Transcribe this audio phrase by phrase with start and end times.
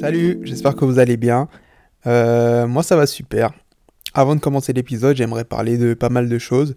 [0.00, 1.48] Salut, j'espère que vous allez bien.
[2.06, 3.52] Euh, moi ça va super.
[4.14, 6.74] Avant de commencer l'épisode, j'aimerais parler de pas mal de choses.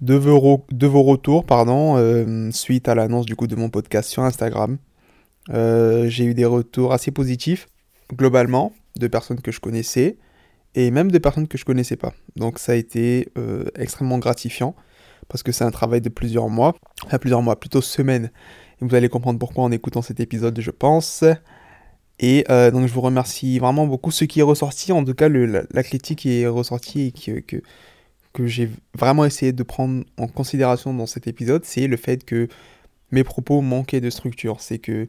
[0.00, 4.10] De vos, de vos retours, pardon, euh, suite à l'annonce du coup de mon podcast
[4.10, 4.78] sur Instagram.
[5.48, 7.68] Euh, j'ai eu des retours assez positifs,
[8.14, 10.18] globalement, de personnes que je connaissais,
[10.74, 12.12] et même de personnes que je connaissais pas.
[12.36, 13.28] Donc ça a été
[13.76, 14.76] extrêmement gratifiant,
[15.28, 16.74] parce que c'est un travail de plusieurs mois,
[17.04, 18.30] enfin plusieurs mois, plutôt semaines.
[18.80, 21.24] Et vous allez comprendre pourquoi en écoutant cet épisode, je pense.
[22.20, 24.10] Et euh, donc je vous remercie vraiment beaucoup.
[24.10, 27.62] Ce qui est ressorti, en tout cas la, critique qui est ressortie et que,
[28.32, 32.48] que j'ai vraiment essayé de prendre en considération dans cet épisode, c'est le fait que
[33.12, 34.60] mes propos manquaient de structure.
[34.60, 35.08] C'est que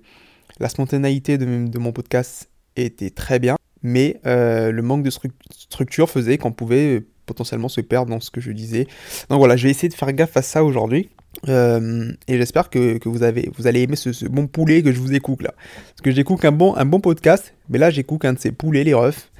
[0.59, 6.37] la spontanéité de, mon podcast était très bien, mais euh, le manque de structure faisait
[6.37, 8.87] qu'on pouvait potentiellement se perdre dans ce que je disais.
[9.29, 11.09] Donc voilà, je vais essayer de faire gaffe à ça aujourd'hui.
[11.47, 15.13] Euh, et j'espère que, vous, avez, vous allez aimer ce, bon poulet que je vous
[15.13, 15.53] écoute là.
[15.55, 18.83] Parce que j'écoute un bon, un bon podcast, mais là j'écoute un de ces poulets,
[18.83, 19.31] les refs.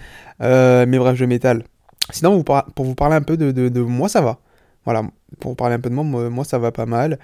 [0.42, 1.64] Euh, mais bref, je m'étale.
[2.12, 4.40] Sinon, pour vous parler un peu de, de, moi, ça va.
[4.86, 5.04] Voilà,
[5.40, 7.20] pour vous parler un peu de moi, moi, ça va pas mal.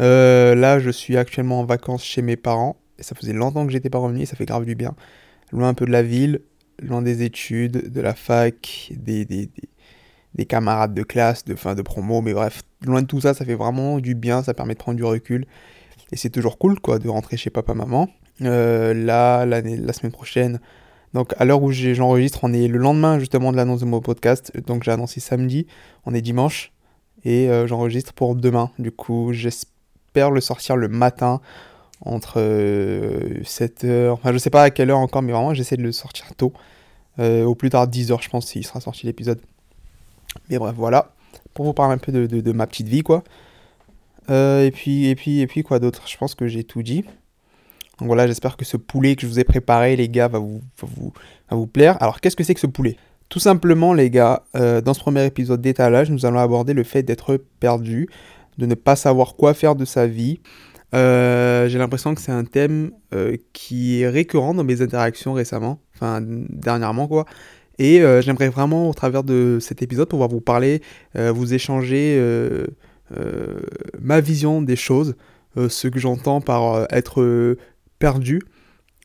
[0.00, 2.76] Euh, là, je suis actuellement en vacances chez mes parents.
[2.98, 4.94] Ça faisait longtemps que j'étais pas revenu et ça fait grave du bien.
[5.50, 6.40] Loin un peu de la ville,
[6.80, 9.50] loin des études, de la fac, des, des,
[10.34, 13.44] des camarades de classe, de fin de promo, mais bref, loin de tout ça, ça
[13.44, 15.46] fait vraiment du bien, ça permet de prendre du recul.
[16.12, 18.08] Et c'est toujours cool, quoi, de rentrer chez papa-maman.
[18.42, 20.60] Euh, là, la semaine prochaine,
[21.14, 24.52] donc à l'heure où j'enregistre, on est le lendemain justement de l'annonce de mon podcast.
[24.66, 25.66] Donc j'ai annoncé samedi,
[26.06, 26.72] on est dimanche,
[27.24, 28.70] et euh, j'enregistre pour demain.
[28.78, 29.70] Du coup, j'espère
[30.14, 31.40] le sortir le matin,
[32.04, 35.82] entre 7h, euh, enfin je sais pas à quelle heure encore, mais vraiment j'essaie de
[35.82, 36.52] le sortir tôt.
[37.18, 39.40] au plus tard 10h, je pense, s'il sera sorti l'épisode.
[40.48, 41.12] Mais bref, voilà.
[41.54, 43.22] Pour vous parler un peu de, ma petite vie, quoi.
[44.30, 46.02] Euh, et puis, et puis, et puis, quoi d'autre?
[46.06, 47.02] Je pense que j'ai tout dit.
[47.98, 50.62] Donc voilà, j'espère que ce poulet que je vous ai préparé, les gars, va vous,
[50.80, 51.12] vous,
[51.50, 52.00] vous plaire.
[52.00, 52.96] Alors, qu'est-ce que c'est que ce poulet?
[53.28, 57.02] Tout simplement, les gars, euh, dans ce premier épisode d'étalage, nous allons aborder le fait
[57.02, 58.08] d'être perdu,
[58.58, 60.40] de ne pas savoir quoi faire de sa vie.
[60.94, 62.92] Euh, j'ai l'impression que c'est un thème
[63.52, 67.24] qui est récurrent dans mes interactions récemment, enfin dernièrement quoi,
[67.78, 70.82] et euh, j'aimerais vraiment, au travers de cet épisode, pouvoir vous parler,
[71.16, 72.66] euh, vous échanger euh,
[74.00, 75.16] ma vision des choses,
[75.56, 77.58] ce que j'entends par être
[77.98, 78.40] perdu.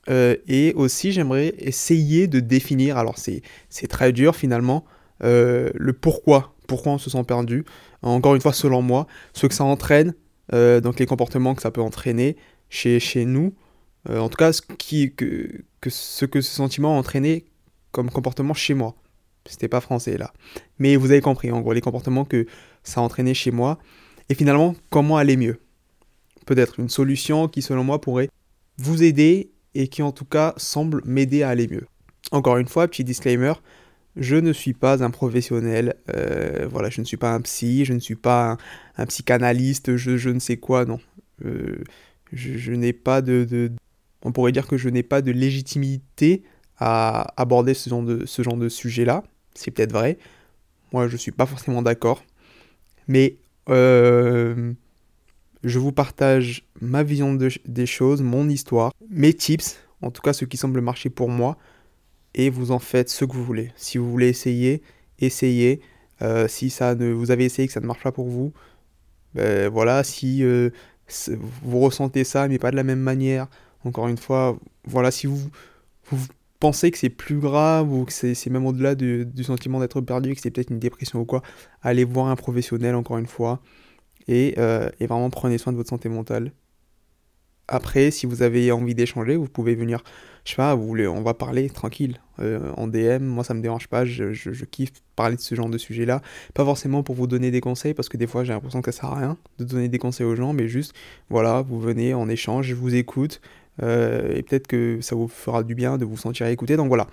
[0.07, 4.85] et aussi, j'aimerais essayer de définir, alors c'est très dur finalement,
[5.19, 7.65] le pourquoi, pourquoi on se sent perdu.
[8.01, 10.13] Encore une fois, selon moi, ce que ça entraîne,
[10.51, 12.37] donc les comportements que ça peut entraîner
[12.69, 13.53] chez, chez nous,
[14.09, 17.45] en tout cas, ce, qui, que, que, ce que ce sentiment a entraîné
[17.91, 18.95] comme comportement chez moi.
[19.45, 20.33] C'était pas français là.
[20.77, 22.45] Mais vous avez compris, en gros, les comportements que
[22.83, 23.79] ça a entraîné chez moi.
[24.29, 25.59] Et finalement, comment aller mieux?
[26.45, 28.29] Peut-être une solution qui, selon moi, pourrait
[28.77, 31.87] vous aider et qui, en tout cas, semble m'aider à aller mieux.
[32.31, 33.53] Encore une fois, petit disclaimer,
[34.17, 35.95] je ne suis pas un professionnel.
[36.15, 38.57] Euh, voilà, je ne suis pas un psy, je ne suis pas
[38.97, 40.99] un, psychanalyste, je, ne sais quoi, non.
[41.45, 41.83] Euh,
[42.33, 43.71] je, n'ai pas de.
[44.23, 46.43] On pourrait dire que je n'ai pas de légitimité
[46.77, 49.23] à aborder ce genre de, ce genre de sujet-là.
[49.53, 50.17] C'est peut-être vrai.
[50.93, 52.23] Moi, je ne suis pas forcément d'accord.
[53.07, 53.37] Mais
[53.69, 54.73] euh,
[55.63, 60.45] je vous partage ma vision des choses, mon histoire, mes tips, en tout cas ce
[60.45, 61.57] qui semble marcher pour moi,
[62.33, 63.71] et vous en faites ce que vous voulez.
[63.75, 64.81] Si vous voulez essayer,
[65.19, 65.81] essayez.
[66.21, 68.51] Euh, si ça ne, vous avez essayé que ça ne marche pas pour vous,
[69.35, 70.71] ben voilà, si euh,
[71.61, 73.47] vous ressentez ça mais pas de la même manière,
[73.83, 75.39] encore une fois, voilà, si vous,
[76.59, 80.41] pensez que c'est plus grave ou que c'est même au-delà du, sentiment d'être perdu, que
[80.41, 81.41] c'est peut-être une dépression ou quoi,
[81.81, 83.61] allez voir un professionnel encore une fois
[84.27, 86.51] et, euh, et, vraiment prenez soin de votre santé mentale.
[87.67, 90.01] Après, si vous avez envie d'échanger, vous pouvez venir,
[90.45, 93.23] je sais pas, vous voulez, on va parler tranquille euh, en DM.
[93.23, 96.21] Moi, ça me dérange pas, je, je, kiffe parler de ce genre de sujet-là.
[96.53, 99.01] Pas forcément pour vous donner des conseils, parce que des fois, j'ai l'impression que ça
[99.01, 100.93] sert à rien de donner des conseils aux gens, mais juste,
[101.29, 103.41] voilà, vous venez en échange, je vous écoute,
[103.83, 106.77] euh, et peut-être que ça vous fera du bien de vous sentir écouté.
[106.77, 107.07] Donc voilà.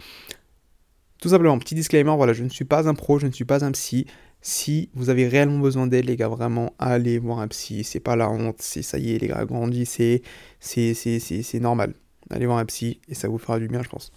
[1.20, 3.64] Tout simplement, petit disclaimer, voilà, je ne suis pas un pro, je ne suis pas
[3.64, 4.06] un psy.
[4.46, 7.82] Si vous avez réellement besoin d'aide, les gars, vraiment, allez voir un psy.
[7.82, 10.22] C'est pas la honte, c'est ça y est, les gars, grandissez,
[10.60, 11.94] c'est normal.
[12.28, 14.12] Allez voir un psy et ça vous fera du bien, je pense.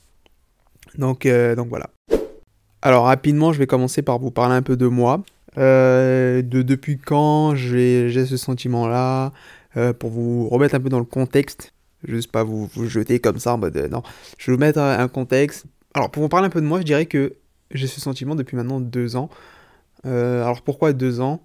[0.97, 1.89] Donc, euh, donc voilà.
[2.81, 5.23] Alors rapidement, je vais commencer par vous parler un peu de moi.
[5.57, 9.31] Euh, de depuis quand j'ai ce sentiment-là,
[9.97, 11.71] pour vous remettre un peu dans le contexte
[12.03, 13.77] Juste pas vous, vous jeter comme ça en mode.
[13.89, 14.03] non,
[14.37, 15.67] je vais vous mettre un contexte.
[15.93, 17.37] Alors, pour vous parler un peu de moi, je dirais que
[17.71, 19.29] j'ai ce sentiment depuis maintenant deux ans.
[20.07, 21.43] Alors, pourquoi deux ans?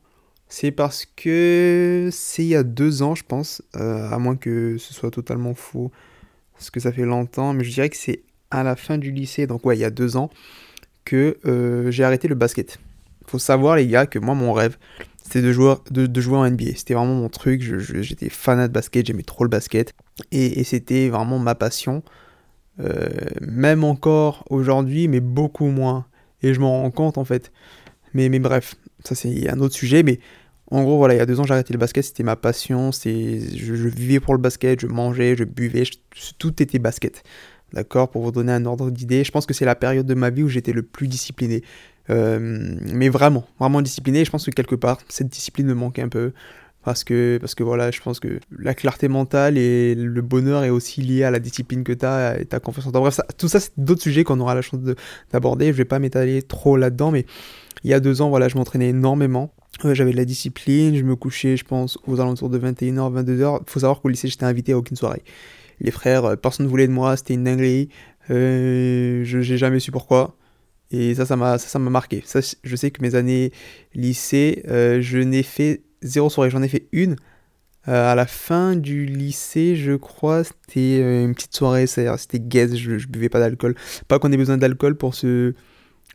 [0.49, 4.93] C'est parce que c'est il y a deux ans, je pense, à moins que ce
[4.95, 5.91] soit totalement faux,
[6.53, 8.23] parce que ça fait longtemps, mais je dirais que c'est
[8.53, 10.31] à la fin du lycée, donc ouais, il y a deux ans,
[11.05, 12.79] que euh, j'ai arrêté le basket.
[13.27, 14.77] Faut savoir, les gars, que moi, mon rêve,
[15.23, 16.77] c'était de jouer, de, jouer en NBA.
[16.77, 17.63] C'était vraiment mon truc.
[17.63, 19.95] J'étais fanat de basket, j'aimais trop le basket.
[20.31, 22.03] Et, c'était vraiment ma passion.
[22.81, 23.09] Euh,
[23.41, 26.07] même encore aujourd'hui, mais beaucoup moins.
[26.43, 27.53] Et je m'en rends compte, en fait.
[28.15, 28.75] Mais, mais bref,
[29.05, 30.03] ça c'est un autre sujet.
[30.03, 30.21] Mais
[30.71, 32.05] en gros, voilà, il y a deux ans, j'ai arrêté le basket.
[32.05, 32.91] C'était ma passion.
[32.93, 34.81] Je, je vivais pour le basket.
[34.81, 35.85] Je mangeais, je buvais.
[36.39, 37.23] tout était basket.
[37.73, 40.31] D'accord Pour vous donner un ordre d'idée, je pense que c'est la période de ma
[40.31, 41.63] vie où j'étais le plus discipliné.
[42.11, 44.25] Euh, mais vraiment, vraiment discipliné.
[44.25, 46.33] Je pense que quelque part, cette discipline me manque un peu.
[46.85, 50.71] Parce que, parce que voilà, je pense que la clarté mentale et le bonheur est
[50.71, 53.01] aussi lié à la discipline que tu as et ta confiance en toi.
[53.01, 54.81] Bref, tout ça, c'est d'autres sujets qu'on aura la chance
[55.33, 55.67] d'aborder.
[55.67, 57.25] Je vais pas m'étaler trop là-dedans, mais
[57.85, 59.55] il y a deux ans, voilà, je m'entraînais énormément.
[59.85, 63.61] J'avais de la discipline, je me couchais, je pense, aux alentours de 21h, 22h.
[63.67, 65.23] Il faut savoir qu'au lycée, j'étais invité à aucune soirée
[65.83, 67.89] les frères, euh, personne ne voulait de moi, c'était une dinguerie.
[68.31, 70.37] Euh, je j'ai jamais su pourquoi.
[70.91, 72.23] Et ça, ça m'a, ça, m'a marqué.
[72.25, 73.51] Ça, je sais que mes années
[73.95, 77.17] lycée, euh, je n'ai fait zéro soirée, j'en ai fait une.
[77.85, 83.09] à la fin du lycée, je crois, c'était une petite soirée, c'était gaze, je, je
[83.09, 83.75] buvais pas d'alcool.
[84.09, 85.55] Pas qu'on ait besoin d'alcool pour se,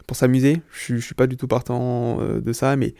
[0.07, 0.61] pour s'amuser.
[0.71, 2.95] Je, je suis pas du tout partant de ça, mais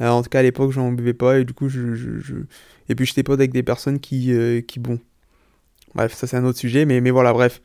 [0.00, 2.44] en tout cas à l'époque, j'en buvais pas et du coup, je,
[2.88, 4.34] et puis j'étais pas avec des personnes qui,
[4.66, 5.00] qui bon,
[5.94, 7.60] Bref, ça c'est un autre sujet, mais, mais voilà, bref.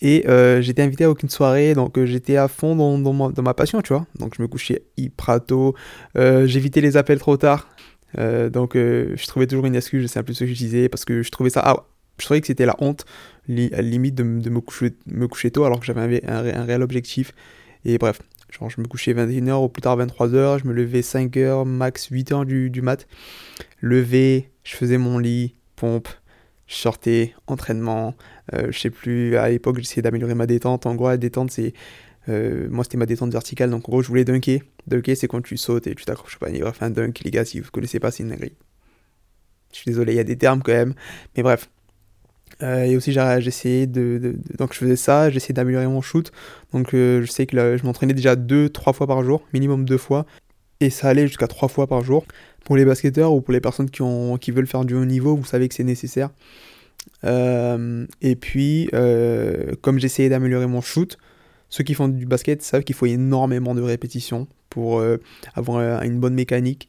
[0.00, 3.12] Et euh, j'étais invité à aucune soirée, donc euh, j'étais à fond dans,
[3.42, 4.06] ma, passion, tu vois.
[4.18, 5.74] Donc je me couchais hyper tôt,
[6.16, 7.68] euh, j'évitais les appels trop tard.
[8.16, 11.22] donc je trouvais toujours une excuse, je sais plus ce que je disais, parce que
[11.22, 11.62] je trouvais ça...
[11.64, 11.86] Ah,
[12.18, 13.04] je trouvais que c'était la honte,
[13.48, 17.32] à limite, de, me, coucher, me coucher tôt, alors que j'avais un, un, réel objectif.
[17.84, 18.20] Et bref,
[18.50, 22.44] genre je me couchais 21h ou plus tard 23h, je me levais 5h, max 8h
[22.44, 23.08] du, du mat.
[23.80, 26.08] Levé, je faisais mon lit, pompe,
[26.66, 28.14] je sortais, entraînement,
[28.54, 30.86] euh, je sais plus, à l'époque j'essayais d'améliorer ma détente.
[30.86, 31.74] En gros, la détente, c'est.
[32.28, 34.60] Euh, moi, c'était ma détente verticale, donc en gros, je voulais dunker.
[34.86, 36.60] Dunker, c'est quand tu sautes et tu t'accroches au panier.
[36.60, 38.56] Bref, un dunk, les gars, si vous connaissez pas, c'est une grille.
[39.72, 40.94] Je suis désolé, il y a des termes quand même,
[41.36, 41.68] mais bref.
[42.62, 46.32] Euh, et aussi, j'essayais de, Donc, je faisais ça, j'essayais d'améliorer mon shoot.
[46.72, 50.24] Donc, je sais que je m'entraînais déjà deux, trois fois par jour, minimum deux fois.
[50.90, 52.24] Ça allait jusqu'à trois fois par jour
[52.64, 55.36] pour les basketteurs ou pour les personnes qui, ont, qui veulent faire du haut niveau,
[55.36, 56.30] vous savez que c'est nécessaire.
[57.24, 61.18] Euh, et puis, euh, comme j'essayais d'améliorer mon shoot,
[61.68, 65.18] ceux qui font du basket savent qu'il faut énormément de répétitions pour euh,
[65.54, 66.88] avoir une bonne mécanique.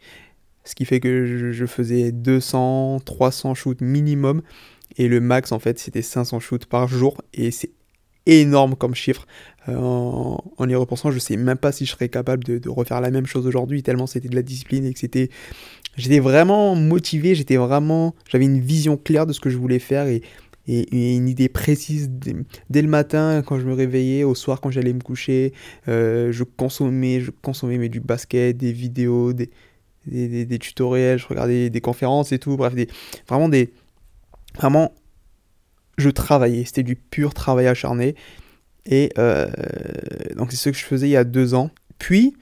[0.63, 4.41] Ce qui fait que je, faisais 200, 300 shoots minimum.
[4.97, 7.21] Et le max, en fait, c'était 500 shoots par jour.
[7.33, 7.71] Et c'est
[8.25, 9.25] énorme comme chiffre.
[9.67, 13.25] en, y repensant, je sais même pas si je serais capable de, refaire la même
[13.25, 15.29] chose aujourd'hui, tellement c'était de la discipline et que c'était
[15.97, 20.07] J'étais vraiment motivé, j'étais vraiment, j'avais une vision claire de ce que je voulais faire
[20.07, 20.21] et,
[20.67, 24.93] et, une idée précise dès, le matin quand je me réveillais, au soir quand j'allais
[24.93, 25.53] me coucher.
[25.87, 29.51] Euh, je consommais, je consommais mais du basket, des vidéos, des,
[30.05, 32.57] des, des, tutoriels, je regardais des conférences et tout.
[32.57, 32.89] Bref, des,
[33.27, 33.71] vraiment des,
[34.57, 34.93] vraiment,
[35.97, 36.65] je travaillais.
[36.65, 38.15] C'était du pur travail acharné.
[38.85, 39.47] Et euh,
[40.35, 41.71] donc c'est ce que je faisais il y a deux ans.
[41.97, 42.35] Puis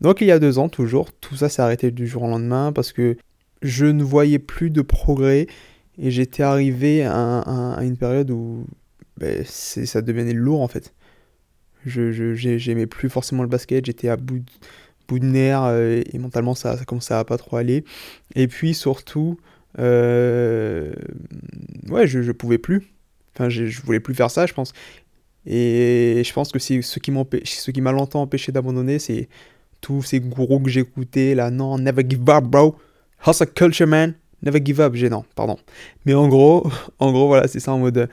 [0.00, 2.72] donc il y a deux ans toujours, tout ça s'est arrêté du jour au lendemain
[2.72, 3.16] parce que
[3.62, 5.46] je ne voyais plus de progrès
[5.98, 8.64] et j'étais arrivé à, une période où
[9.18, 10.94] ben, ça devenait lourd en fait.
[11.84, 16.76] Je j'aimais plus forcément le basket, j'étais à bout de, nerfs euh, et mentalement ça,
[16.76, 17.84] ça commençait à pas trop aller.
[18.34, 19.38] Et puis surtout,
[19.78, 20.92] euh,
[21.88, 22.88] ouais, je, je pouvais plus.
[23.34, 24.72] Enfin, je, je voulais plus faire ça, je pense.
[25.46, 29.28] Et je pense que c'est ce qui m'a longtemps empêché d'abandonner, c'est
[29.80, 32.76] tous ces gourous que j'écoutais, là, non, never give up, bro.
[33.26, 34.14] Hustle culture, man.
[34.42, 35.58] Never give up, gênant, pardon.
[36.06, 38.08] Mais en gros, en gros, voilà, c'est ça en mode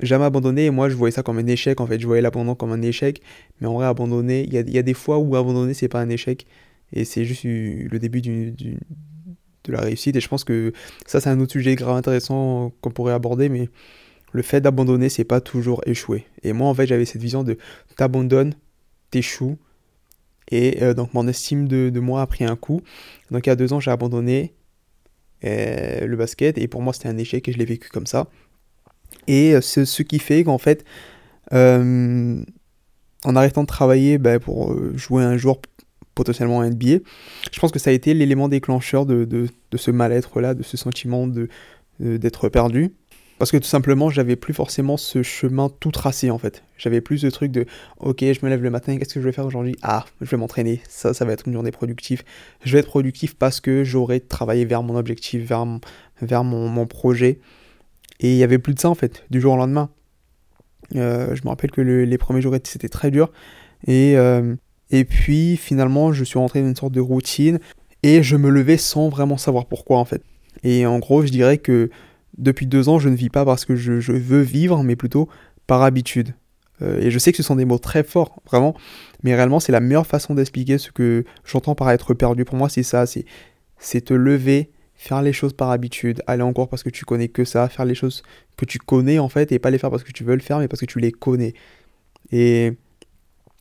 [0.00, 0.70] jamais abandonner.
[0.70, 2.00] Moi, je voyais ça comme un échec, en fait.
[2.00, 3.20] Je voyais l'abandon comme un échec.
[3.60, 6.00] Mais en vrai, abandonner, il y a, y a, des fois où abandonner, c'est pas
[6.00, 6.46] un échec.
[6.92, 8.54] Et c'est juste le début du,
[9.64, 10.16] de la réussite.
[10.16, 10.72] Et je pense que
[11.06, 13.48] ça, c'est un autre sujet grave intéressant qu'on pourrait aborder.
[13.48, 13.68] Mais
[14.32, 16.26] le fait d'abandonner, c'est pas toujours échouer.
[16.42, 17.58] Et moi, en fait, j'avais cette vision de
[17.96, 18.54] t'abandonnes,
[19.10, 19.58] t'échoues,
[20.52, 22.82] et euh, donc mon estime de, moi a pris un coup.
[23.30, 24.54] Donc il y a deux ans, j'ai abandonné
[25.44, 28.28] euh, le basket et pour moi c'était un échec et je l'ai vécu comme ça.
[29.26, 30.84] Et euh, c'est ce qui fait qu'en fait,
[31.50, 32.44] en
[33.24, 35.60] arrêtant de travailler ben, pour jouer un jour
[36.14, 36.98] potentiellement en NBA,
[37.52, 40.76] je pense que ça a été l'élément déclencheur de, de, ce mal-être là, de ce
[40.76, 41.48] sentiment de
[42.00, 42.92] d'être perdu.
[43.38, 46.62] Parce que tout simplement, j'avais plus forcément ce chemin tout tracé en fait.
[46.78, 47.66] J'avais plus ce truc de
[47.98, 49.74] ok, je me lève le matin, qu'est-ce que je vais faire aujourd'hui?
[49.82, 52.22] Ah, je vais m'entraîner, ça, ça va être une journée productive.
[52.64, 55.80] Je vais être productif parce que j'aurai travaillé vers mon objectif, vers mon,
[56.20, 57.40] vers mon, projet.
[58.20, 59.90] Et il y avait plus de ça en fait, du jour au lendemain.
[60.94, 63.32] Euh, je me rappelle que les premiers jours c'était très dur.
[63.88, 64.54] Et, euh,
[64.92, 67.58] et puis finalement, je suis rentré dans une sorte de routine
[68.02, 70.22] et je me levais sans vraiment savoir pourquoi en fait.
[70.62, 71.90] Et en gros, je dirais que
[72.38, 75.28] depuis deux ans, je ne vis pas parce que je, veux vivre, mais plutôt
[75.66, 76.34] par habitude.
[76.82, 78.74] Euh, et je sais que ce sont des mots très forts, vraiment,
[79.22, 82.44] mais réellement, c'est la meilleure façon d'expliquer ce que j'entends par être perdu.
[82.44, 86.68] Pour moi, c'est ça, c'est te lever, faire les choses par habitude, aller en cours
[86.68, 88.22] parce que tu connais que ça, faire les choses
[88.56, 90.58] que tu connais en fait, et pas les faire parce que tu veux le faire,
[90.58, 91.54] mais parce que tu les connais.
[92.30, 92.72] Et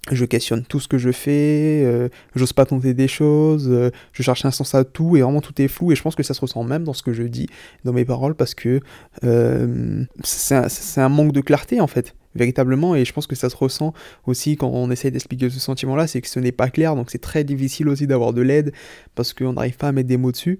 [0.09, 4.23] je questionne tout ce que je fais, euh, j'ose pas tenter des choses, euh, je
[4.23, 6.33] cherche un sens à tout et vraiment tout est flou et je pense que ça
[6.33, 7.47] se ressent même dans ce que je dis,
[7.83, 8.79] dans mes paroles parce que
[9.23, 13.55] euh, c'est un, manque de clarté en fait, véritablement et je pense que ça se
[13.55, 13.93] ressent
[14.25, 17.21] aussi quand on essaye d'expliquer ce sentiment-là, c'est que ce n'est pas clair donc c'est
[17.21, 18.73] très difficile aussi d'avoir de l'aide
[19.13, 20.59] parce qu'on n'arrive pas à mettre des mots dessus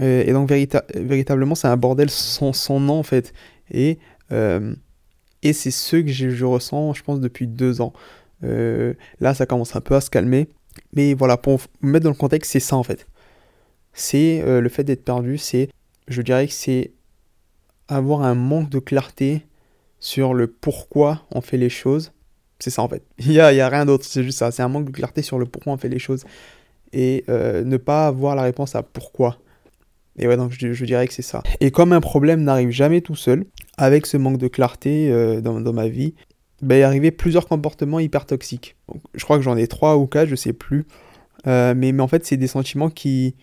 [0.00, 3.32] et donc véritablement c'est un bordel sans, sans, nom en fait
[3.70, 3.98] et
[4.30, 7.94] c'est ce que je ressens je pense depuis deux ans.
[8.44, 10.48] Euh, là, ça commence un peu à se calmer.
[10.92, 13.06] Mais voilà, pour mettre dans le contexte, c'est ça en fait.
[13.92, 15.68] C'est euh, le fait d'être perdu, c'est,
[16.06, 16.92] je dirais que c'est
[17.88, 19.42] avoir un manque de clarté
[19.98, 22.12] sur le pourquoi on fait les choses.
[22.58, 23.02] C'est ça en fait.
[23.18, 24.50] Il n'y a, y a rien d'autre, c'est juste ça.
[24.50, 26.24] C'est un manque de clarté sur le pourquoi on fait les choses.
[26.92, 29.38] Et euh, ne pas avoir la réponse à pourquoi.
[30.20, 31.42] Et ouais, donc je, dirais que c'est ça.
[31.60, 33.44] Et comme un problème n'arrive jamais tout seul,
[33.76, 36.14] avec ce manque de clarté dans, ma vie,
[36.62, 38.76] bah, est arrivé plusieurs comportements hyper toxiques.
[39.14, 40.86] je crois que j'en ai trois ou quatre, je sais plus.
[41.46, 43.34] Euh, mais, en fait, c'est des sentiments qui,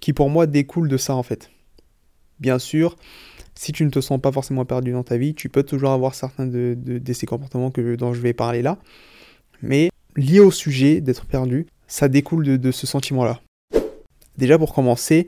[0.00, 1.50] qui pour moi découlent de ça en fait.
[2.40, 2.96] Bien sûr,
[3.54, 6.14] si tu ne te sens pas forcément perdu dans ta vie, tu peux toujours avoir
[6.14, 8.78] certains de, de, ces comportements que, dont je vais parler là.
[9.62, 13.40] Mais lié au sujet d'être perdu, ça découle de, ce sentiment-là.
[14.36, 15.26] Déjà pour commencer,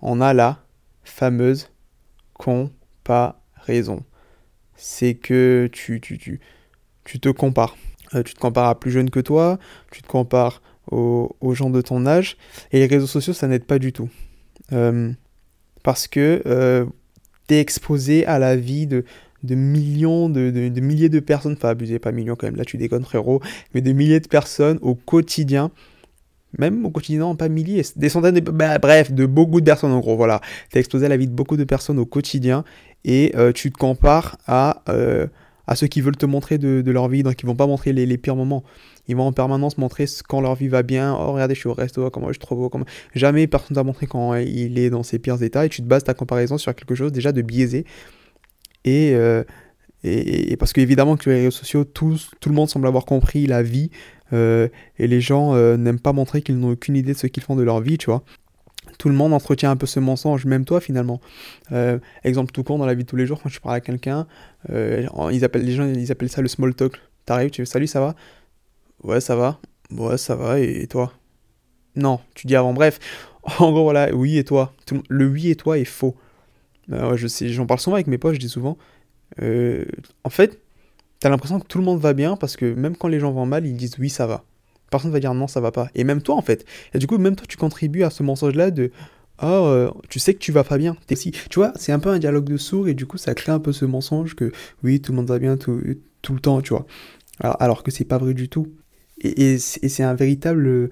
[0.00, 0.64] on a la
[1.02, 1.70] fameuse
[2.34, 4.04] comparaison.
[4.76, 6.40] C'est que tu, tu,
[7.04, 7.76] tu te compares.
[8.14, 9.58] Euh, tu te compares à plus jeune que toi,
[9.90, 12.36] tu te compares aux, gens de ton âge,
[12.72, 14.10] et les réseaux sociaux, ça n'aide pas du tout.
[14.72, 15.12] Euh,
[15.82, 16.84] parce que euh,
[17.48, 19.04] tu es exposé à la vie de,
[19.42, 23.40] millions, de, milliers de personnes, enfin abusez pas millions quand même, là tu déconnes frérot,
[23.74, 25.70] mais de milliers de personnes au quotidien,
[26.58, 28.50] même au quotidien, pas milliers, des centaines de...
[28.50, 30.42] Bah, bref, de beaucoup de personnes en gros, voilà.
[30.70, 32.64] Tu es exposé à la vie de beaucoup de personnes au quotidien,
[33.04, 34.82] et tu te compares à
[35.66, 38.18] à ceux qui veulent te montrer de, leur vie, donc ils vont pas montrer les,
[38.18, 38.64] pires moments.
[39.08, 41.14] Ils vont en permanence montrer quand leur vie va bien.
[41.14, 42.68] Oh, regardez, je suis au resto, comment je suis trop beau.
[42.68, 42.84] Comment...
[43.14, 46.04] Jamais personne t'a montré quand il est dans ses pires états et tu te bases
[46.04, 47.84] ta comparaison sur quelque chose déjà de biaisé.
[48.84, 49.44] Et, euh,
[50.04, 53.62] et, parce qu'évidemment que les réseaux sociaux, tout, tout le monde semble avoir compris la
[53.62, 53.90] vie
[54.32, 57.42] euh, et les gens euh, n'aiment pas montrer qu'ils n'ont aucune idée de ce qu'ils
[57.42, 58.24] font de leur vie, tu vois
[58.98, 61.20] tout le monde entretient un peu ce mensonge, même toi finalement.
[61.72, 63.80] Euh, exemple tout con dans la vie de tous les jours, quand tu parles à
[63.80, 64.26] quelqu'un,
[64.70, 67.00] euh, ils appellent, les gens ils appellent ça le small talk.
[67.24, 68.14] T'arrives, tu fais salut, ça va?
[69.02, 69.58] Ouais, ça va.
[69.90, 71.12] Ouais, ça va, et, toi?
[71.96, 72.98] Non, tu dis avant, bref.
[73.58, 74.72] En gros, voilà, oui et toi?
[75.08, 76.14] le oui et toi est faux.
[76.92, 78.78] Euh, je sais, j'en parle souvent avec mes potes, je dis souvent.
[79.40, 80.60] en fait,
[81.18, 83.46] t'as l'impression que tout le monde va bien parce que même quand les gens vont
[83.46, 84.44] mal, ils disent oui, ça va
[84.92, 85.88] personne va dire non, ça va pas.
[85.96, 86.64] Et même toi, en fait.
[86.94, 88.92] Et du coup, même toi, tu contribues à ce mensonge-là de
[89.42, 90.96] oh, tu sais que tu vas pas bien.
[91.08, 93.58] Tu vois, c'est un peu un dialogue de sourds et du coup, ça crée un
[93.58, 94.52] peu ce mensonge que
[94.84, 95.80] oui, tout le monde va bien tout,
[96.22, 96.86] tout le temps, tu vois.
[97.40, 98.72] Alors, alors que c'est pas vrai du tout.
[99.20, 100.90] Et, c'est un véritable.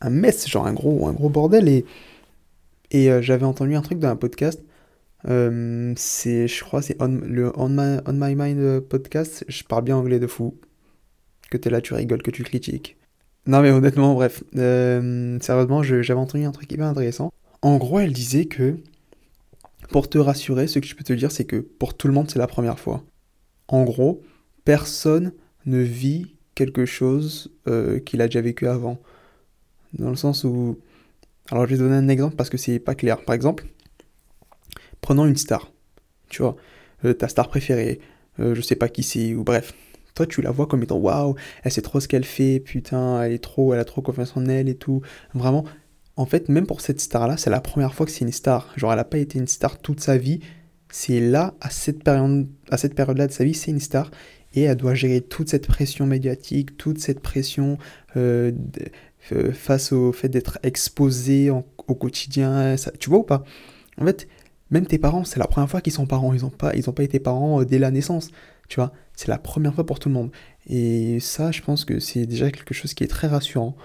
[0.00, 1.68] un mess, genre un gros, un gros bordel.
[1.68, 1.84] Et,
[2.90, 4.62] et euh, j'avais entendu un truc dans un podcast.
[5.28, 9.44] Euh, c'est, je crois, c'est le On My, On My Mind podcast.
[9.48, 10.56] Je parle bien anglais de fou
[11.50, 12.96] que t'es là, tu rigoles, que tu critiques.
[13.46, 17.32] Non mais honnêtement, bref, euh, sérieusement, j'avais entendu un truc hyper intéressant.
[17.62, 18.76] En gros, elle disait que,
[19.90, 22.30] pour te rassurer, ce que je peux te dire, c'est que pour tout le monde,
[22.30, 23.02] c'est la première fois.
[23.68, 24.22] En gros,
[24.64, 25.32] personne
[25.66, 29.00] ne vit quelque chose euh, qu'il a déjà vécu avant.
[29.94, 30.78] Dans le sens où...
[31.50, 33.24] Alors je vais donner un exemple parce que c'est pas clair.
[33.24, 33.66] Par exemple,
[35.00, 35.72] prenons une star.
[36.28, 36.56] Tu vois,
[37.04, 38.00] euh, ta star préférée,
[38.38, 39.74] je sais pas qui c'est, ou bref,
[40.14, 43.32] toi, tu la vois comme étant waouh, elle sait trop ce qu'elle fait, putain, elle
[43.32, 45.02] est trop, elle a trop confiance en elle et tout.
[45.34, 45.64] Vraiment,
[46.16, 48.72] en fait, même pour cette star-là, c'est la première fois que c'est une star.
[48.76, 50.40] Genre, elle n'a pas été une star toute sa vie.
[50.90, 54.10] C'est là, à cette période, à cette période-là de sa vie, c'est une star.
[54.54, 57.78] Et elle doit gérer toute cette pression médiatique, toute cette pression
[58.16, 58.52] euh,
[59.52, 61.62] face au fait d'être exposée au
[61.94, 62.76] quotidien.
[62.76, 63.44] Ça, tu vois ou pas?
[63.98, 64.26] En fait,
[64.70, 66.32] Même tes parents, c'est la première fois qu'ils sont parents.
[66.32, 68.30] Ils n'ont pas, ils pas été parents euh, dès la naissance.
[68.68, 70.30] Tu vois, c'est la première fois pour tout le monde.
[70.66, 73.76] Et ça, je pense que c'est déjà quelque chose qui est très rassurant.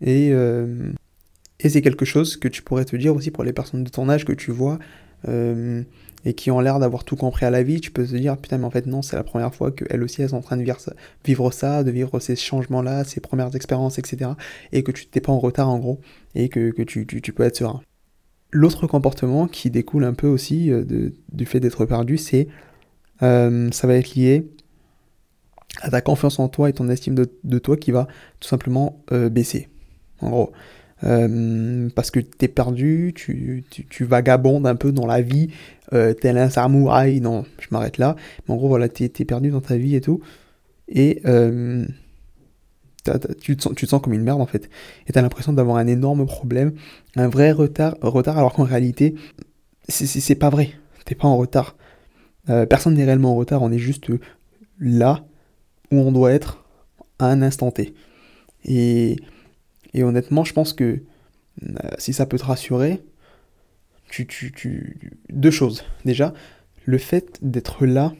[0.00, 0.92] Et, euh,
[1.58, 4.08] et c'est quelque chose que tu pourrais te dire aussi pour les personnes de ton
[4.08, 4.78] âge que tu vois
[5.26, 5.82] euh,
[6.24, 7.80] et qui ont l'air d'avoir tout compris à la vie.
[7.80, 10.22] Tu peux te dire, putain, mais en fait, non, c'est la première fois qu'elles aussi,
[10.22, 10.62] elles sont en train de
[11.24, 14.30] vivre ça, de vivre ces changements-là, ces premières expériences, etc.
[14.70, 16.00] Et que tu t'es pas en retard, en gros,
[16.36, 17.82] et que, que tu, tu, peux être serein.
[18.52, 22.46] L'autre comportement qui découle un peu aussi euh, de, du fait d'être perdu, c'est
[23.18, 24.46] ça va être lié
[25.82, 28.08] à ta confiance en toi et ton estime de, toi qui va
[28.40, 29.68] tout simplement euh, baisser.
[30.20, 30.52] En gros.
[31.00, 35.50] parce que tu es perdu, tu, tu, vagabondes un peu dans la vie,
[35.90, 38.16] tel un samouraï, non, je m'arrête là,
[38.46, 40.20] mais en gros, voilà, tu es, perdu dans ta vie et tout,
[40.88, 41.20] et
[43.40, 44.70] tu, te sens, tu sens comme une merde en fait,
[45.06, 46.72] et tu as l'impression d'avoir un énorme problème,
[47.16, 49.14] un vrai retard, retard alors qu'en réalité,
[49.88, 50.70] c'est pas vrai,
[51.04, 51.76] t'es pas en retard.
[52.48, 54.06] Euh, personne n'est réellement en retard, on est juste
[54.78, 55.24] là
[55.90, 56.64] où on doit être
[57.18, 57.94] à un instant T.
[58.64, 59.16] Et,
[59.94, 61.00] et honnêtement, je pense que
[61.62, 63.02] euh, si ça peut te rassurer,
[64.08, 65.84] tu, tu, tu, deux choses.
[66.04, 66.32] Déjà,
[66.84, 68.14] le fait d'être là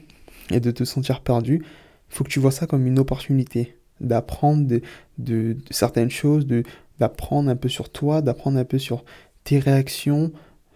[0.51, 1.63] et de te sentir perdu,
[2.09, 4.81] faut que tu vois ça comme une opportunité d'apprendre de,
[5.17, 6.63] de, certaines choses, de,
[6.99, 9.03] d'apprendre un peu sur toi, d'apprendre un peu sur
[9.43, 10.31] tes réactions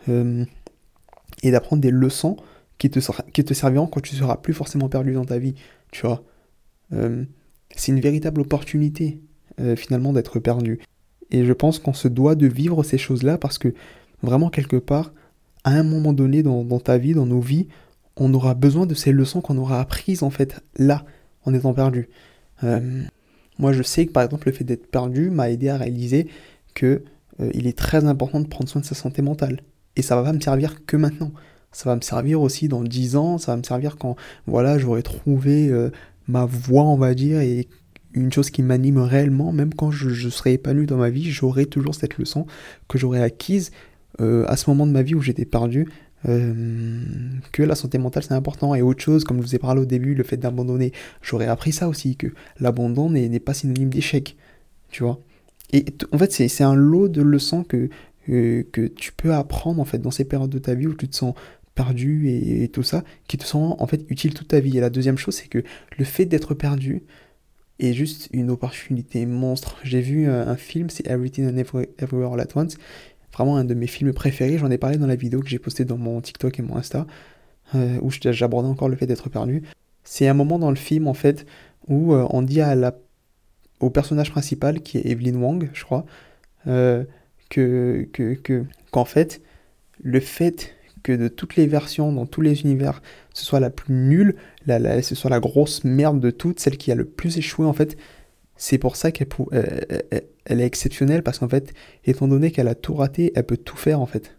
[0.10, 0.46] euh,
[1.44, 2.38] et d'apprendre des leçons
[2.78, 3.00] qui te,
[3.32, 5.56] qui te serviront quand tu seras plus forcément perdu dans ta vie.
[5.92, 6.24] Tu vois,
[6.94, 7.24] euh,
[7.76, 9.22] c'est une véritable opportunité
[9.60, 10.80] euh, finalement d'être perdu.
[11.32, 13.74] Et je pense qu'on se doit de vivre ces choses-là parce que
[14.22, 15.14] vraiment quelque part,
[15.64, 17.68] à un moment donné dans, ta vie, dans nos vies,
[18.18, 21.06] on aura besoin de ces leçons qu'on aura apprises en fait là,
[21.46, 22.10] en étant perdu.
[22.64, 23.04] Euh,
[23.58, 26.28] moi, je sais que par exemple, le fait d'être perdu m'a aidé à réaliser
[26.74, 27.04] que
[27.56, 29.62] il est très important de prendre soin de sa santé mentale.
[29.96, 31.32] Et ça va pas me servir que maintenant.
[31.72, 35.02] Ça va me servir aussi dans 10 ans, ça va me servir quand voilà, j'aurai
[35.02, 35.72] trouvé
[36.32, 37.68] ma voie, on va dire, et
[38.14, 41.96] une chose qui m'anime réellement, même quand je, serai épanoui dans ma vie, j'aurai toujours
[41.96, 42.46] cette leçon
[42.88, 43.72] que j'aurai acquise
[44.20, 45.88] à ce moment de ma vie où j'étais perdu,
[46.30, 47.02] euh,
[47.52, 49.86] que la santé mentale c'est important et autre chose, comme je vous ai parlé au
[49.86, 50.92] début, le fait d'abandonner.
[51.22, 52.28] J'aurais appris ça aussi, que
[52.60, 54.36] l'abandon n'est pas synonyme d'échec,
[54.90, 55.20] tu vois.
[55.74, 57.90] Et en fait, c'est un lot de leçons que,
[58.30, 61.08] euh, que tu peux apprendre en fait dans ces périodes de ta vie où tu
[61.08, 61.34] te sens
[61.82, 64.78] perdu et, tout ça, qui te sont en fait utiles toute ta vie.
[64.78, 65.64] Et la deuxième chose, c'est que
[65.98, 67.04] le fait d'être perdu
[67.80, 69.78] est juste une opportunité monstre.
[69.84, 72.78] J'ai vu un, un film, c'est Everything and Everywhere All At Once,
[73.34, 74.58] vraiment un de mes films préférés.
[74.60, 77.08] J'en ai parlé dans la vidéo que j'ai postée dans mon TikTok et mon Insta,
[77.74, 79.64] euh, où j'abordais encore le fait d'être perdu.
[80.04, 81.46] C'est un moment dans le film, en fait,
[81.88, 82.96] où euh, on dit à la,
[83.80, 86.06] au personnage principal, qui est Evelyn Wang, je crois,
[86.68, 87.04] euh,
[87.50, 89.42] que, que, qu'en fait,
[90.04, 93.02] le fait que de toutes les versions, dans tous les univers,
[93.34, 94.36] ce soit la plus nulle,
[94.66, 97.74] la, ce soit la grosse merde de toutes, celle qui a le plus échoué, en
[97.74, 97.98] fait,
[98.56, 99.28] c'est pour ça qu'elle
[100.46, 101.74] elle est exceptionnelle parce qu'en fait,
[102.06, 104.38] étant donné qu'elle a tout raté, elle peut tout faire en fait.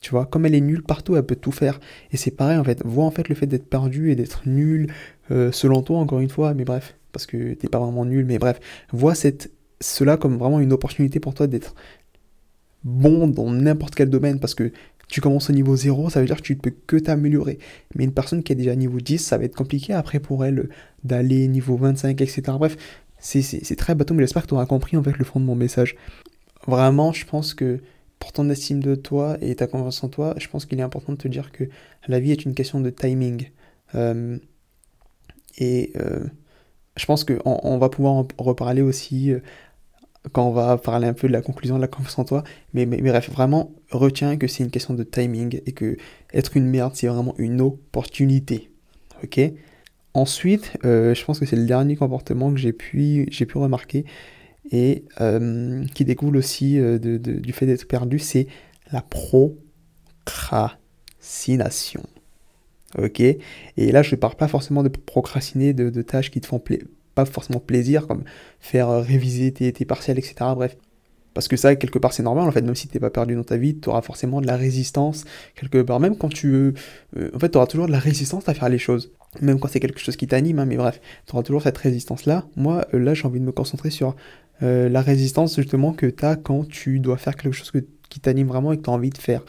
[0.00, 1.80] Tu vois, comme elle est nulle partout, elle peut tout faire.
[2.10, 2.82] Et c'est pareil en fait.
[2.84, 4.92] Vois en fait le fait d'être perdu et d'être nul,
[5.30, 8.38] euh, selon toi encore une fois, mais bref, parce que t'es pas vraiment nul, mais
[8.38, 8.58] bref,
[8.92, 9.14] vois
[9.80, 11.74] cela comme vraiment une opportunité pour toi d'être
[12.82, 14.72] bon dans n'importe quel domaine parce que
[15.08, 17.58] tu commences au niveau 0, ça veut dire que tu ne peux que t'améliorer.
[17.94, 20.68] Mais une personne qui est déjà niveau 10, ça va être compliqué après pour elle
[21.02, 22.42] d'aller niveau 25, etc.
[22.58, 22.76] Bref,
[23.18, 25.54] c'est très bateau, mais j'espère que tu auras compris en fait le fond de mon
[25.54, 25.96] message.
[26.66, 27.80] Vraiment, je pense que
[28.18, 31.12] pour ton estime de toi et ta confiance en toi, je pense qu'il est important
[31.12, 31.64] de te dire que
[32.08, 33.50] la vie est une question de timing.
[33.94, 34.38] Euh,
[35.58, 36.24] et euh,
[36.96, 39.40] je pense qu'on on va pouvoir en reparler aussi euh,
[40.32, 42.44] quand on va parler un peu de la conclusion de la confiance en toi.
[42.72, 45.96] Mais, bref, vraiment, retiens que c'est une question de timing et que
[46.32, 48.70] être une merde, c'est vraiment une opportunité.
[49.22, 49.40] Ok?
[50.14, 54.04] Ensuite, euh, je pense que c'est le dernier comportement que j'ai pu, j'ai pu remarquer
[54.70, 58.46] et euh, qui découle aussi euh, du fait d'être perdu, c'est
[58.92, 62.02] la procrastination.
[62.96, 63.20] Ok?
[63.20, 63.38] Et
[63.76, 66.60] là, je ne parle pas forcément de procrastiner de, tâches qui te font
[67.14, 68.24] pas forcément plaisir, comme
[68.60, 70.34] faire réviser tes, tes partiels, etc.
[70.54, 70.76] Bref,
[71.34, 73.42] parce que ça, quelque part, c'est normal, en fait, même si t'es pas perdu dans
[73.42, 75.24] ta vie, tu auras forcément de la résistance,
[75.56, 76.74] quelque part, même quand tu.
[77.16, 79.10] Euh, en fait, tu auras toujours de la résistance à faire les choses,
[79.42, 82.46] même quand c'est quelque chose qui t'anime, hein, mais bref, tu auras toujours cette résistance-là.
[82.56, 84.14] Moi, euh, là, j'ai envie de me concentrer sur
[84.62, 87.72] euh, la résistance, justement, que tu as quand tu dois faire quelque chose
[88.08, 89.42] qui t'anime vraiment et que tu as envie de faire,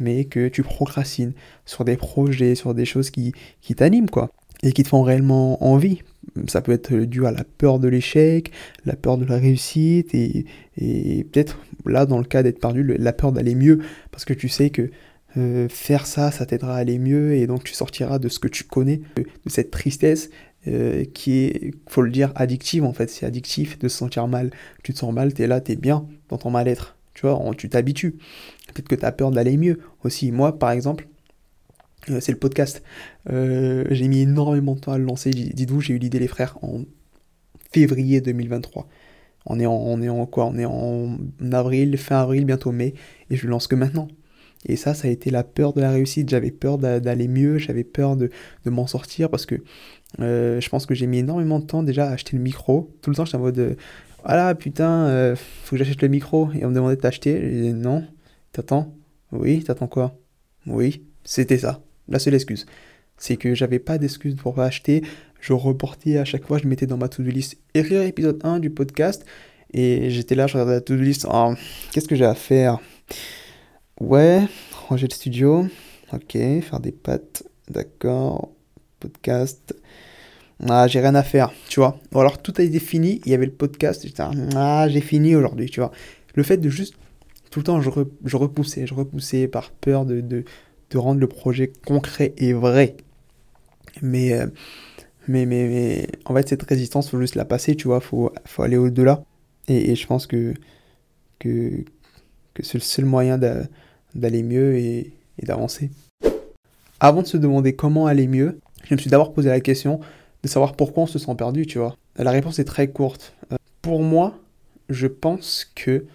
[0.00, 1.34] mais que tu procrastines
[1.66, 4.32] sur des projets, sur des choses qui, qui t'animent, quoi,
[4.64, 6.02] et qui te font réellement envie,
[6.46, 8.52] ça peut être dû à la peur de l'échec,
[8.84, 10.44] la peur de la réussite, et,
[10.76, 14.70] peut-être là, dans le cas d'être perdu, la peur d'aller mieux, parce que tu sais
[14.70, 14.90] que
[15.36, 18.48] euh, faire ça, ça t'aidera à aller mieux et donc tu sortiras de ce que
[18.48, 20.30] tu connais, de, cette tristesse
[20.66, 23.10] euh, qui est, faut le dire, addictive en fait.
[23.10, 24.50] C'est addictif de se sentir mal.
[24.82, 26.96] Tu te sens mal, t'es là, t'es bien dans ton mal-être.
[27.14, 28.12] Tu vois, tu t'habitues.
[28.68, 30.32] Peut-être que tu as peur d'aller mieux aussi.
[30.32, 31.08] Moi, par exemple,
[32.20, 32.82] c'est le podcast.
[33.28, 35.30] j'ai mis énormément de temps à le lancer.
[35.30, 36.82] Dites-vous, j'ai eu l'idée les frères en
[37.72, 38.88] février 2023.
[39.46, 40.46] On est en, on est en quoi?
[40.46, 41.16] On est en
[41.52, 42.94] avril, fin avril, bientôt mai,
[43.30, 44.08] et je le lance que maintenant.
[44.66, 46.28] Et ça, ça a été la peur de la réussite.
[46.28, 48.30] J'avais peur d'aller mieux, j'avais peur de,
[48.66, 49.56] m'en sortir parce que
[50.20, 52.94] euh, je pense que j'ai mis énormément de temps déjà à acheter le micro.
[53.02, 53.76] Tout le temps, j'étais en mode
[54.24, 56.50] Ah putain, euh, faut que j'achète le micro.
[56.52, 57.40] Et on me demandait de t'acheter.
[57.40, 58.04] Je disais Non,
[58.52, 58.94] t'attends
[59.32, 60.18] Oui, t'attends quoi?
[60.66, 61.82] Oui, c'était ça.
[62.08, 62.66] La seule excuse.
[63.16, 65.02] C'est que j'avais pas d'excuse pour pas acheter.
[65.40, 68.70] Je reportais à chaque fois, je mettais dans ma to-do list écrire épisode 1 du
[68.70, 69.24] podcast.
[69.72, 71.26] Et j'étais là, je regardais la to-do list.
[71.92, 72.78] Qu'est-ce que j'ai à faire?
[74.00, 74.42] Ouais,
[74.88, 75.66] ranger le studio.
[76.12, 77.42] Ok, faire des pattes.
[77.68, 78.50] D'accord.
[79.00, 79.74] Podcast.
[80.66, 82.00] Ah, j'ai rien à faire, tu vois.
[82.12, 84.06] Ou alors tout a été fini, il y avait le podcast.
[84.56, 85.92] Ah, j'ai fini aujourd'hui, tu vois.
[86.34, 86.94] Le fait de juste.
[87.50, 87.88] Tout le temps, je,
[88.36, 90.44] repoussais, je repoussais par peur de,
[90.90, 92.96] de, rendre le projet concret et vrai.
[94.02, 94.46] Mais, euh,
[95.26, 98.00] mais, mais, mais, en fait, cette résistance, faut juste la passer, tu vois.
[98.00, 99.22] Faut, faut aller au-delà.
[99.68, 100.54] Et, je pense que,
[101.38, 101.84] que,
[102.54, 105.90] que c'est le seul moyen d'aller mieux et, d'avancer.
[107.00, 110.00] Avant de se demander comment aller mieux, je me suis d'abord posé la question
[110.42, 111.96] de savoir pourquoi on se sent perdu, tu vois.
[112.16, 113.34] La réponse est très courte.
[113.52, 114.38] Euh, pour moi,
[114.88, 116.06] je pense que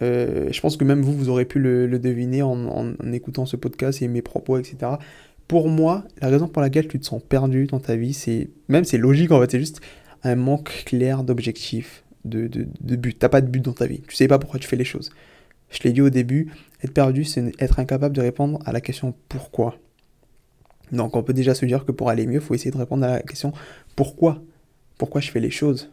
[0.00, 4.02] euh, je pense que même vous, vous aurez pu le, deviner en, écoutant ce podcast
[4.02, 4.92] et mes propos, etc.
[5.48, 8.84] Pour moi, la raison pour laquelle tu te sens perdu dans ta vie, c'est même
[8.84, 9.80] c'est logique en fait, c'est juste
[10.22, 13.18] un manque clair d'objectif, de, de, de but.
[13.18, 14.02] T'as pas de but dans ta vie.
[14.06, 15.10] Tu sais pas pourquoi tu fais les choses.
[15.70, 16.50] Je l'ai dit au début,
[16.82, 19.76] être perdu, c'est être incapable de répondre à la question pourquoi.
[20.92, 23.04] Donc on peut déjà se dire que pour aller mieux, il faut essayer de répondre
[23.04, 23.52] à la question
[23.96, 24.42] pourquoi
[24.96, 25.90] Pourquoi je fais les choses?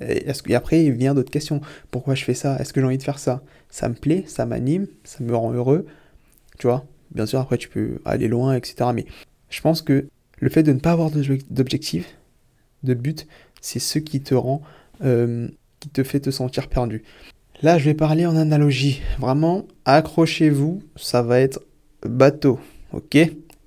[0.00, 1.60] Et, après, il vient d'autres questions.
[1.90, 2.56] Pourquoi je fais ça?
[2.58, 3.42] Est-ce que j'ai envie de faire ça?
[3.70, 5.86] Ça me plaît, ça m'anime, ça me rend heureux.
[6.58, 6.84] Tu vois?
[7.12, 8.90] Bien sûr, après, tu peux aller loin, etc.
[8.94, 9.06] Mais
[9.50, 10.08] je pense que
[10.40, 11.10] le fait de ne pas avoir
[11.50, 12.18] d'objectif,
[12.82, 13.26] de but,
[13.60, 14.62] c'est ce qui te rend,
[15.04, 15.48] euh,
[15.80, 17.04] qui te fait te sentir perdu.
[17.62, 19.00] Là, je vais parler en analogie.
[19.18, 21.60] Vraiment, accrochez-vous, ça va être
[22.04, 22.58] bateau.
[22.92, 23.16] Ok?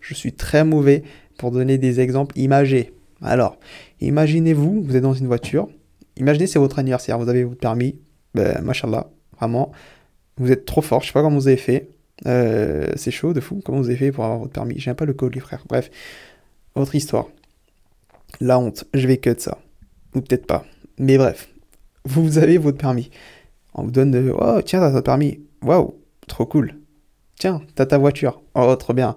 [0.02, 1.04] Je suis très mauvais
[1.38, 2.94] pour donner des exemples imagés.
[3.22, 3.58] Alors,
[4.02, 5.70] imaginez-vous, vous êtes dans une voiture.
[6.20, 8.00] Imaginez, c'est votre anniversaire, vous avez votre permis.
[8.34, 9.72] Ben, machallah, vraiment.
[10.38, 11.90] Vous êtes trop fort, je sais pas comment vous avez fait.
[12.26, 14.80] Euh, c'est chaud de fou, comment vous avez fait pour avoir votre permis.
[14.80, 15.64] J'aime pas le code, les frères.
[15.68, 15.90] Bref,
[16.76, 17.28] votre histoire.
[18.40, 19.58] La honte, je vais cut ça.
[20.16, 20.66] Ou peut-être pas.
[21.00, 21.50] Mais bref,
[22.06, 23.10] vous avez votre permis.
[23.74, 25.40] On vous donne de Oh, tiens, t'as ton permis.
[25.62, 25.96] Waouh,
[26.28, 26.76] trop cool.
[27.40, 28.42] Tiens, t'as ta voiture.
[28.56, 29.16] Oh, trop bien.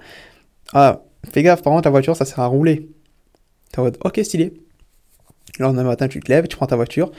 [0.73, 2.89] Ah, fais gaffe, par contre, ta voiture, ça sert à rouler.
[3.73, 4.55] T'as en Ok, stylé.
[5.59, 7.11] Le lendemain matin, tu te lèves, tu prends ta voiture.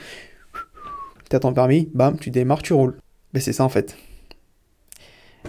[1.28, 2.98] T'as ton permis, bam, tu démarres, tu roules.
[3.32, 3.96] Mais c'est ça en fait.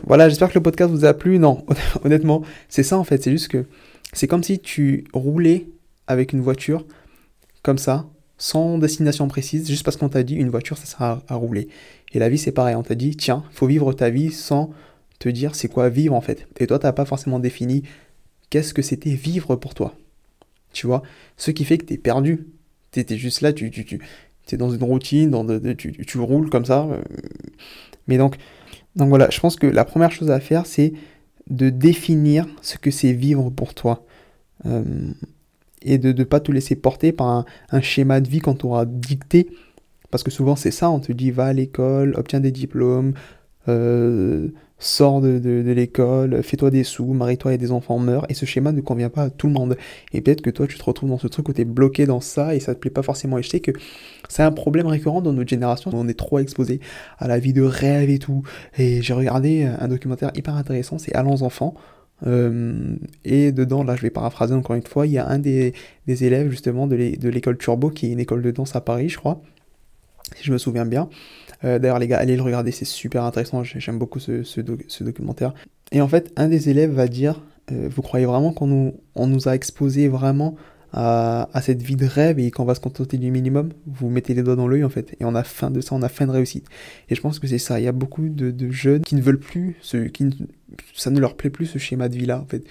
[0.07, 1.39] Voilà, j'espère que le podcast vous a plu.
[1.39, 1.65] Non,
[2.03, 3.21] honnêtement, c'est ça en fait.
[3.23, 3.65] C'est juste que
[4.13, 5.67] c'est comme si tu roulais
[6.07, 6.85] avec une voiture
[7.63, 11.35] comme ça, sans destination précise, juste parce qu'on t'a dit une voiture ça sert à,
[11.35, 11.69] rouler.
[12.11, 14.71] Et la vie c'est pareil, on t'a dit tiens, faut vivre ta vie sans
[15.19, 16.47] te dire c'est quoi vivre en fait.
[16.59, 17.83] Et toi t'as pas forcément défini
[18.49, 19.95] qu'est-ce que c'était vivre pour toi.
[20.73, 21.03] Tu vois,
[21.37, 22.47] ce qui fait que t'es perdu.
[22.93, 23.99] T'es juste là, tu, tu,
[24.51, 26.87] es dans une routine, tu, roules comme ça.
[26.89, 27.01] Euh.
[28.07, 28.37] Mais donc,
[28.95, 30.93] donc voilà, je pense que la première chose à faire c'est
[31.49, 34.05] de définir ce que c'est vivre pour toi.
[34.65, 34.83] Euh,
[35.81, 39.49] et de ne pas te laisser porter par un, schéma de vie qu'on t'aura dicté.
[40.11, 43.13] Parce que souvent c'est ça, on te dit va à l'école, obtiens des diplômes,
[43.67, 44.49] euh,
[44.83, 48.81] sors de, l'école, fais-toi des sous, marie-toi et des enfants meurent, et ce schéma ne
[48.81, 49.77] convient pas à tout le monde.
[50.11, 52.19] Et peut-être que toi tu te retrouves dans ce truc où tu es bloqué dans
[52.19, 53.37] ça et ça te plaît pas forcément.
[53.37, 53.71] Et je sais que
[54.29, 56.81] c'est un problème récurrent dans notre génération, on est trop exposé
[57.17, 58.43] à la vie de rêve et tout.
[58.77, 61.75] Et j'ai regardé un documentaire hyper intéressant, c'est Allons enfants,
[62.25, 65.73] euh, et dedans, là je vais paraphraser encore une fois, il y a un des,
[66.07, 69.41] élèves justement de l'école Turbo, qui est une école de danse à Paris, je crois,
[70.35, 71.09] si je me souviens bien.
[71.63, 75.53] Euh, d'ailleurs, les gars, allez le regarder, c'est super intéressant, j'aime beaucoup ce, documentaire.
[75.91, 79.27] Et en fait, un des élèves va dire, euh, vous croyez vraiment qu'on nous, on
[79.27, 80.55] nous a exposé vraiment
[80.93, 84.43] à, cette vie de rêve et qu'on va se contenter du minimum, vous mettez les
[84.43, 85.15] doigts dans l'œil en fait.
[85.19, 86.67] Et on a faim de ça, on a faim de réussite.
[87.09, 87.79] Et je pense que c'est ça.
[87.79, 90.29] Il y a beaucoup de, jeunes qui ne veulent plus, ce, qui
[90.93, 92.63] ça ne leur plaît plus ce schéma de vie là en fait,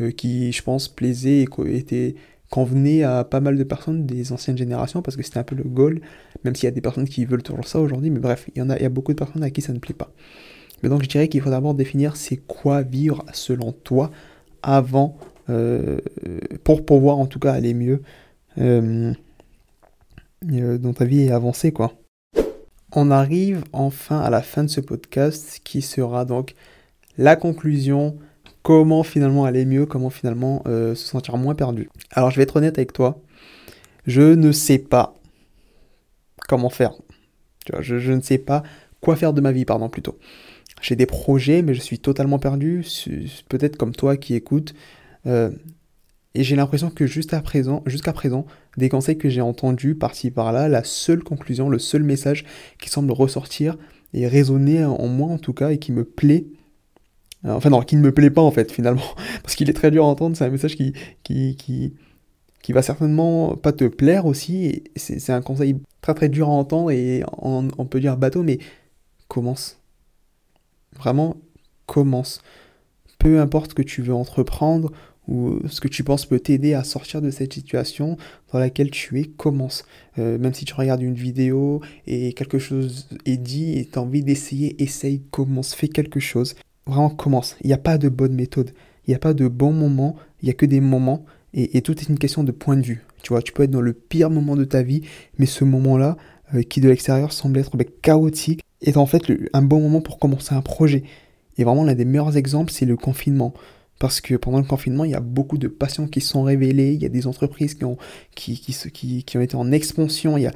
[0.00, 2.16] euh, qui je pense plaisait et était
[2.50, 5.64] convenait à pas mal de personnes des anciennes générations parce que c'était un peu le
[5.64, 6.00] goal,
[6.44, 8.10] même s'il y a des personnes qui veulent toujours ça aujourd'hui.
[8.10, 9.72] Mais bref, il y en a, il y a beaucoup de personnes à qui ça
[9.72, 10.12] ne plaît pas.
[10.82, 14.10] Mais donc je dirais qu'il faut d'abord définir c'est quoi vivre selon toi
[14.62, 15.16] avant,
[15.50, 15.98] euh,
[16.64, 18.02] pour pouvoir en tout cas aller mieux
[18.58, 19.12] euh,
[20.50, 21.92] euh, dans ta vie et avancer quoi.
[22.92, 26.54] On arrive enfin à la fin de ce podcast qui sera donc
[27.18, 28.16] la conclusion,
[28.68, 31.88] comment finalement aller mieux, comment finalement se sentir moins perdu.
[32.10, 33.22] Alors je vais être honnête avec toi,
[34.06, 35.14] je ne sais pas
[36.48, 36.92] comment faire.
[37.80, 38.62] Je, ne sais pas
[39.00, 40.18] quoi faire de ma vie, pardon, plutôt.
[40.80, 42.84] J'ai des projets, mais je suis totalement perdu,
[43.48, 44.74] peut-être comme toi qui écoutes.
[45.26, 45.50] Euh,
[46.34, 50.68] et j'ai l'impression que jusqu'à présent, jusqu'à présent, des conseils que j'ai entendus par-ci par-là,
[50.68, 52.44] la seule conclusion, le seul message
[52.78, 53.76] qui semble ressortir
[54.14, 56.57] et résonner en moi en tout cas et qui me plaît, euh,
[57.44, 60.04] enfin non, qui ne me plaît pas en fait finalement, parce qu'il est très dur
[60.04, 61.92] à entendre, c'est un message qui, qui,
[62.72, 67.22] va certainement pas te plaire aussi, c'est un conseil très très dur à entendre et
[67.38, 68.58] on, on peut dire bateau, mais
[69.28, 69.78] commence
[70.96, 71.36] Vraiment,
[71.86, 72.42] commence.
[73.18, 74.92] Peu importe ce que tu veux entreprendre
[75.28, 78.16] ou ce que tu penses peut t'aider à sortir de cette situation
[78.52, 79.84] dans laquelle tu es, commence.
[80.18, 84.02] Euh, même si tu regardes une vidéo et quelque chose est dit et tu as
[84.02, 86.54] envie d'essayer, essaye, commence, fais quelque chose.
[86.88, 87.56] Vraiment, commence.
[87.62, 88.72] Il n'y a pas de bonne méthode.
[89.06, 90.16] Il n'y a pas de bon moment.
[90.42, 91.24] Il n'y a que des moments.
[91.54, 93.04] Et, tout est une question de point de vue.
[93.22, 95.02] Tu vois, tu peux être dans le pire moment de ta vie,
[95.38, 96.16] mais ce moment-là,
[96.54, 99.22] euh, qui de l'extérieur semble être ben, chaotique, est en fait
[99.52, 101.04] un bon moment pour commencer un projet.
[101.56, 103.54] Et vraiment, l'un des meilleurs exemples, c'est le confinement.
[103.98, 107.02] Parce que pendant le confinement, il y a beaucoup de patients qui sont révélés, il
[107.02, 107.96] y a des entreprises qui ont,
[108.34, 110.52] qui, qui, ont été en expansion, il y a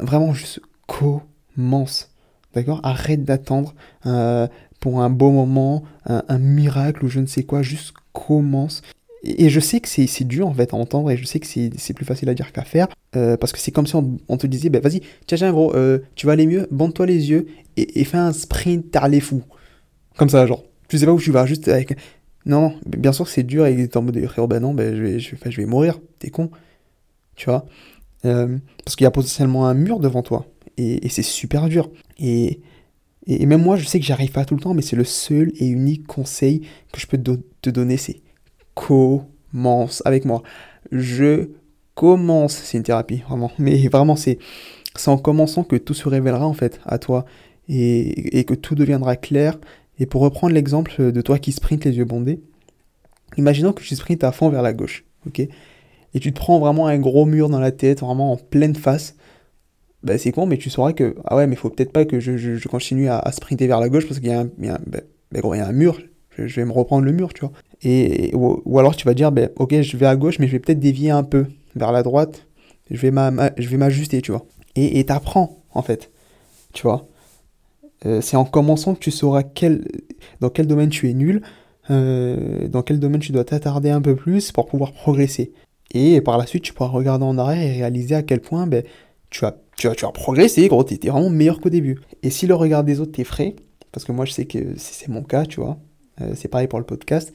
[0.00, 2.10] vraiment juste commence.
[2.54, 2.80] D'accord?
[2.82, 3.74] Arrête d'attendre
[4.06, 4.48] euh,
[4.80, 8.82] pour un beau moment, un, miracle ou je ne sais quoi, juste commence.
[9.22, 11.92] Et, je sais que c'est dur en fait à entendre et je sais que c'est
[11.92, 12.88] plus facile à dire qu'à faire.
[13.14, 15.98] Euh, parce que c'est comme si on, te disait, bah, vas-y, tiens, tiens, gros, euh,
[16.14, 19.42] tu vas aller mieux, bande-toi les yeux et, fais un sprint, t'as les fous.
[20.16, 21.96] Comme ça, genre, tu sais pas où tu vas, juste avec.
[22.46, 25.18] Non, bien sûr c'est dur et t'es en mode, frère, ben non, ben, je, vais,
[25.18, 26.50] je, je vais mourir, t'es con.
[27.36, 27.66] Tu vois
[28.24, 31.90] euh, Parce qu'il y a potentiellement un mur devant toi et, c'est super dur.
[32.18, 32.60] Et,
[33.26, 35.52] et, même moi, je sais que j'arrive pas tout le temps, mais c'est le seul
[35.56, 38.22] et unique conseil que je peux te donner, c'est
[38.74, 40.42] commence avec moi.
[40.90, 41.50] Je
[41.94, 43.52] commence, c'est une thérapie, vraiment.
[43.58, 44.38] Mais vraiment, c'est
[45.06, 47.24] en commençant que tout se révélera en fait à toi
[47.68, 49.58] et, que tout deviendra clair.
[49.98, 52.40] Et pour reprendre l'exemple de toi qui sprint les yeux bondés,
[53.36, 55.40] imaginons que tu sprintes à fond vers la gauche, ok?
[56.12, 59.14] Et tu te prends vraiment un gros mur dans la tête, vraiment en pleine face.
[60.02, 62.68] Bah, c'est con, mais tu sauras que, ah ouais, mais faut peut-être pas que je,
[62.68, 64.44] continue à, sprinter vers la gauche parce qu'il y a un,
[64.86, 65.00] bah,
[65.32, 66.00] bah, il y a un mur,
[66.36, 67.52] je, vais me reprendre le mur, tu vois.
[67.82, 70.58] Et, ou, alors tu vas dire, ben, ok, je vais à gauche, mais je vais
[70.58, 72.46] peut-être dévier un peu vers la droite.
[72.90, 74.44] Je vais m'ajuster, tu vois.
[74.74, 76.10] Et t'apprends, en fait.
[76.72, 77.06] Tu vois.
[78.06, 79.86] Euh, c'est en commençant que tu sauras quel,
[80.40, 81.42] dans quel domaine tu es nul,
[81.90, 85.52] euh, dans quel domaine tu dois t'attarder un peu plus pour pouvoir progresser.
[85.92, 88.84] Et par la suite, tu pourras regarder en arrière et réaliser à quel point ben,
[89.28, 91.98] tu, as, tu, as, tu as progressé, gros, étais vraiment meilleur qu'au début.
[92.22, 93.56] Et si le regard des autres t'effraie,
[93.92, 95.78] parce que moi je sais que c'est mon cas, tu vois,
[96.20, 97.32] euh, c'est pareil pour le podcast,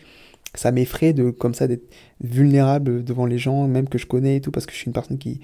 [0.54, 4.42] ça m'effraie de comme ça d'être vulnérable devant les gens, même que je connais et
[4.42, 5.42] tout, parce que je suis une personne qui.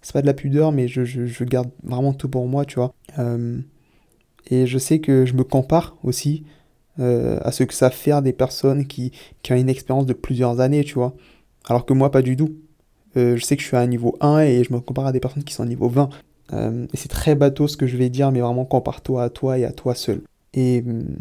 [0.00, 2.94] C'est pas de la pudeur, mais je, je, garde vraiment tout pour moi, tu vois.
[3.18, 3.58] Euh,
[4.48, 6.44] et je sais que je me compare aussi
[7.00, 9.10] euh, à ce que ça fait des personnes qui,
[9.42, 11.16] qui ont une expérience de plusieurs années, tu vois.
[11.64, 12.54] Alors que moi, pas du tout.
[13.16, 15.12] Euh, je sais que je suis à un niveau 1 et je me compare à
[15.12, 16.08] des personnes qui sont à niveau 20.
[16.52, 19.64] et c'est très bateau ce que je vais dire, mais vraiment compare-toi à toi et
[19.64, 20.22] à toi seul.
[20.54, 21.18] Et hum,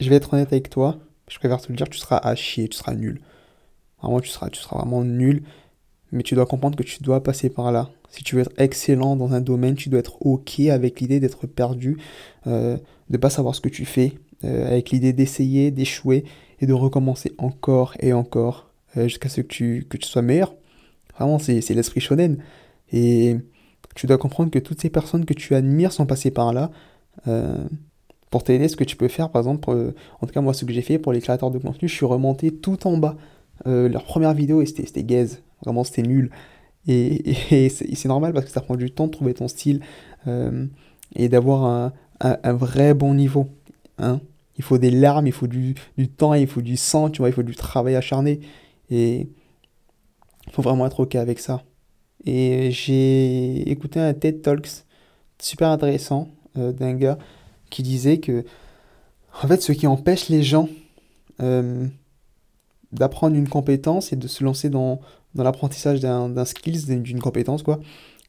[0.00, 2.68] je vais être honnête avec toi, je préfère te le dire, tu seras à chier,
[2.68, 3.20] tu seras nul.
[4.02, 5.42] Vraiment, tu seras, tu seras vraiment nul.
[6.10, 7.88] Mais tu dois comprendre que tu dois passer par là.
[8.10, 11.46] Si tu veux être excellent dans un domaine, tu dois être OK avec l'idée d'être
[11.46, 11.96] perdu,
[12.46, 14.12] euh, de ne pas savoir ce que tu fais,
[14.44, 16.24] euh, avec l'idée d'essayer, d'échouer
[16.60, 18.68] et de recommencer encore et encore
[18.98, 20.54] euh, jusqu'à ce que tu, que tu sois meilleur.
[21.16, 22.38] Vraiment, c'est l'esprit shonen.
[22.92, 23.36] Et
[23.94, 26.70] tu dois comprendre que toutes ces personnes que tu admires sont passées par là.
[28.32, 30.64] Pour t'aider, ce que tu peux faire, par exemple, euh, en tout cas moi ce
[30.64, 33.14] que j'ai fait pour les créateurs de contenu, je suis remonté tout en bas.
[33.66, 36.30] Euh, leur première vidéo, c'était gaze, vraiment c'était nul.
[36.88, 39.80] Et, c'est normal parce que ça prend du temps de trouver ton style
[40.26, 40.66] euh,
[41.14, 43.48] et d'avoir un, vrai bon niveau.
[43.98, 44.18] Hein.
[44.56, 45.74] Il faut des larmes, il faut du,
[46.16, 48.40] temps, il faut du sang, tu vois, il faut du travail acharné.
[48.88, 49.28] Et
[50.50, 51.62] faut vraiment être OK avec ça.
[52.24, 54.84] Et j'ai écouté un TED Talks
[55.40, 57.18] super intéressant d'un gars
[57.70, 58.44] qui disait que,
[59.42, 60.68] en fait, ce qui empêche les gens
[61.40, 61.86] euh,
[62.92, 65.00] d'apprendre une compétence et de se lancer dans,
[65.34, 67.80] dans l'apprentissage d'un skills, d'une compétence, quoi,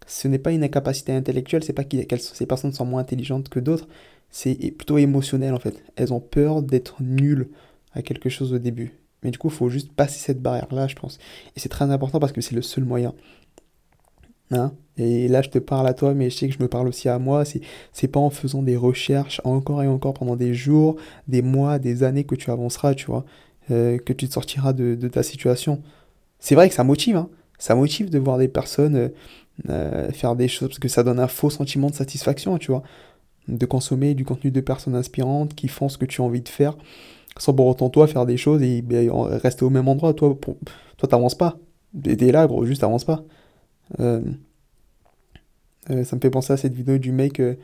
[0.08, 3.60] ce n'est pas une incapacité intellectuelle, c'est pas que ces personnes sont moins intelligentes que
[3.60, 3.88] d'autres,
[4.30, 5.84] c'est plutôt émotionnel en fait.
[5.96, 7.50] Elles ont peur d'être nulles
[7.94, 8.94] à quelque chose au début.
[9.24, 11.18] Mais du coup, il faut juste passer cette barrière-là, je pense.
[11.56, 13.14] Et c'est très important parce que c'est le seul moyen.
[14.52, 14.74] Hein?
[14.98, 17.10] Et là, je te parle à toi, mais je sais que je me parle aussi
[17.10, 17.44] à moi.
[17.94, 22.04] C'est pas en faisant des recherches encore et encore pendant des jours, des mois, des
[22.04, 23.26] années que tu avanceras, tu vois,
[23.72, 25.82] euh, que tu te sortiras de, ta situation.
[26.40, 27.30] C'est vrai que ça motive, hein.
[27.60, 29.10] Ça motive de voir des personnes euh,
[29.70, 32.84] euh, faire des choses parce que ça donne un faux sentiment de satisfaction, tu vois.
[33.48, 36.50] De consommer du contenu de personnes inspirantes qui font ce que tu as envie de
[36.50, 36.76] faire
[37.38, 40.14] sans pour autant toi faire des choses et ben, rester au même endroit.
[40.14, 40.56] Toi, pour,
[40.98, 41.58] toi t'avances pas.
[42.02, 43.24] T'es là, gros, juste avance pas.
[44.00, 44.22] Euh,
[45.90, 47.56] euh, ça me fait penser à cette vidéo du mec euh,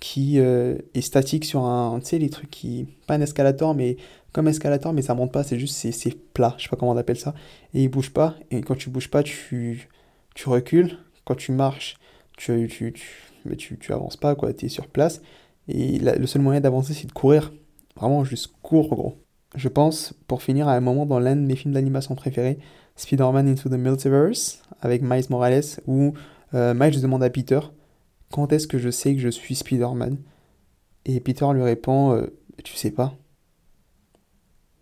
[0.00, 1.98] qui est statique sur un.
[2.00, 2.86] Tu sais, les trucs qui.
[3.06, 3.96] Pas un escalator, mais
[4.32, 6.96] comme escalator, mais ça monte pas, c'est juste, c'est plat, je sais pas comment on
[6.98, 7.34] appelle ça.
[7.72, 9.88] Et il bouge pas, et quand tu bouges pas, tu,
[10.34, 10.98] tu recules.
[11.24, 11.96] Quand tu marches,
[12.36, 12.92] tu, tu,
[13.46, 15.22] mais tu, tu avances pas, quoi, tu es sur place.
[15.68, 17.50] Et le seul moyen d'avancer, c'est de courir.
[17.96, 19.16] Vraiment, juste court, gros.
[19.54, 22.58] Je pense, pour finir, à un moment dans l'un de mes films d'animation préférés,
[22.96, 26.14] Spider-Man Into the Multiverse, avec Miles Morales, où
[26.54, 27.60] euh, Miles demande à Peter
[28.30, 30.18] Quand est-ce que je sais que je suis Spider-Man?
[31.04, 32.26] Et Peter lui répond euh,
[32.64, 33.14] Tu sais pas.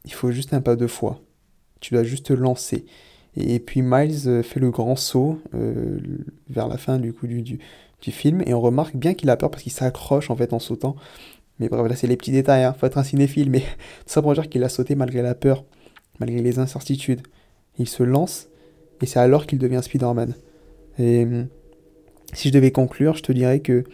[0.04, 1.20] Il faut juste un pas de foi.
[1.80, 2.84] Tu dois juste te lancer.
[3.36, 5.40] Et puis Miles euh, fait le grand saut
[6.48, 7.58] vers la fin du coup du, du,
[8.00, 10.58] du, film et on remarque bien qu'il a peur parce qu'il s'accroche en fait en
[10.58, 10.94] sautant.
[11.58, 12.74] Mais bref, là, c'est les petits détails, hein.
[12.78, 13.62] faut être un cinéphile, mais
[14.06, 15.64] ça pour dire qu'il a sauté malgré la peur,
[16.20, 17.22] malgré les incertitudes.
[17.78, 18.48] Il se lance,
[19.02, 20.34] et c'est alors qu'il devient Spider-Man.
[20.98, 21.48] Et hum,
[22.32, 23.84] si je devais conclure, je te dirais que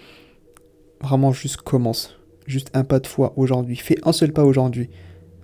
[1.01, 2.17] vraiment juste commence.
[2.47, 3.77] Juste un pas de foi aujourd'hui.
[3.77, 4.91] Fais un seul pas aujourd'hui.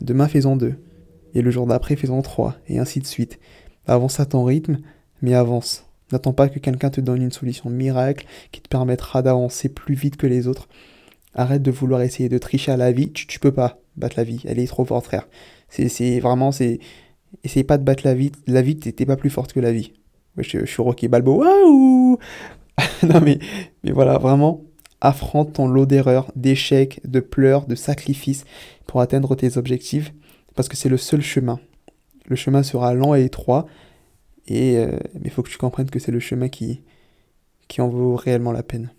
[0.00, 0.74] Demain, fais-en deux.
[1.34, 2.56] Et le jour d'après, fais-en trois.
[2.68, 3.38] Et ainsi de suite.
[3.86, 4.78] Avance à ton rythme,
[5.22, 5.84] mais avance.
[6.12, 10.16] N'attends pas que quelqu'un te donne une solution miracle qui te permettra d'avancer plus vite
[10.16, 10.68] que les autres.
[11.38, 13.12] Arrête de vouloir essayer de tricher à la vie.
[13.12, 14.42] Tu, peux pas battre la vie.
[14.46, 15.28] Elle est trop forte, frère.
[15.68, 16.80] C'est vraiment, c'est.
[17.44, 18.32] Essaye pas de battre la vie.
[18.46, 19.92] La vie, t'es pas plus forte que la vie.
[20.38, 21.42] Je, suis Rocky Balbo.
[21.42, 22.18] Waouh
[23.02, 23.38] Non, mais,
[23.84, 24.64] mais voilà, vraiment,
[25.02, 28.44] affronte ton lot d'erreurs, d'échecs, de pleurs, de sacrifices
[28.86, 30.14] pour atteindre tes objectifs.
[30.54, 31.60] Parce que c'est le seul chemin.
[32.24, 33.66] Le chemin sera lent et étroit.
[34.48, 36.80] Et, euh, mais il faut que tu comprennes que c'est le chemin qui,
[37.68, 38.90] qui en vaut réellement la peine.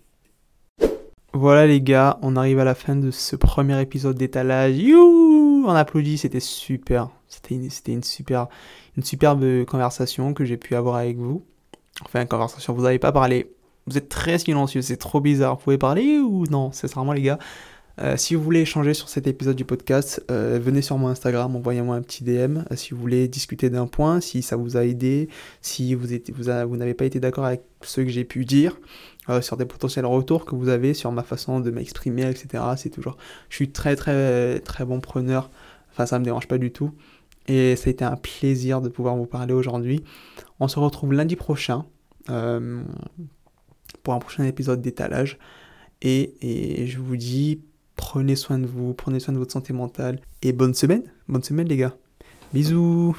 [1.40, 4.76] Voilà les gars, on arrive à la fin de ce premier épisode d'étalage.
[4.76, 7.10] You On applaudit, c'était super.
[7.28, 8.48] C'était une, une, super,
[8.96, 11.44] une superbe conversation que j'ai pu avoir avec vous.
[12.04, 13.52] Enfin, une conversation, vous n'avez pas parlé.
[13.86, 15.54] Vous êtes très silencieux, c'est trop bizarre.
[15.58, 17.38] Vous pouvez parler ou non C'est vraiment les gars.
[18.00, 21.54] Euh, si vous voulez échanger sur cet épisode du podcast, euh, venez sur mon Instagram,
[21.54, 22.58] envoyez-moi un petit DM.
[22.58, 25.28] Euh, si vous voulez discuter d'un point, si ça vous a aidé,
[25.62, 26.06] si vous
[26.76, 28.78] n'avez pas été d'accord avec ce que j'ai pu dire,
[29.28, 32.64] euh, sur des potentiels retours que vous avez sur ma façon de m'exprimer, etc.
[32.76, 33.16] C'est toujours,
[33.48, 35.50] je suis très très très bon preneur.
[35.92, 36.92] Enfin, ça me dérange pas du tout.
[37.46, 40.04] Et ça a été un plaisir de pouvoir vous parler aujourd'hui.
[40.60, 41.86] On se retrouve lundi prochain
[42.28, 42.82] euh,
[44.02, 45.38] pour un prochain épisode d'étalage.
[46.02, 47.62] Et, et je vous dis,
[47.96, 50.20] prenez soin de vous, prenez soin de votre santé mentale.
[50.42, 51.96] Et bonne semaine, bonne semaine les gars.
[52.52, 53.16] Bisous